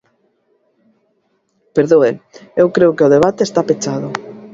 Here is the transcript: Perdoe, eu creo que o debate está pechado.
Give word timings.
Perdoe, 1.75 2.11
eu 2.61 2.67
creo 2.75 2.95
que 2.95 3.05
o 3.07 3.13
debate 3.15 3.41
está 3.45 3.59
pechado. 3.69 4.07